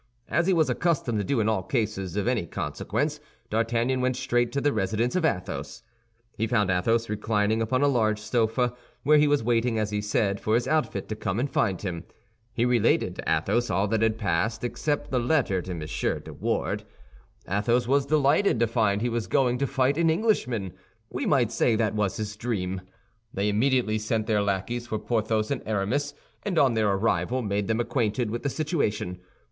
[0.29, 3.19] As he was accustomed to do in all cases of any consequence,
[3.51, 5.83] D'Artagnan went straight to the residence of Athos.
[6.35, 10.39] He found Athos reclining upon a large sofa, where he was waiting, as he said,
[10.39, 12.03] for his outfit to come and find him.
[12.51, 15.77] He related to Athos all that had passed, except the letter to M.
[15.81, 16.83] de Wardes.
[17.47, 20.73] Athos was delighted to find he was going to fight an Englishman.
[21.11, 22.81] We might say that was his dream.
[23.35, 27.79] They immediately sent their lackeys for Porthos and Aramis, and on their arrival made them
[27.79, 29.19] acquainted with the situation.